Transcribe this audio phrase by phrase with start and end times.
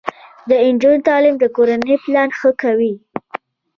[0.47, 2.93] د نجونو تعلیم د کورنۍ پلان ښه کوي.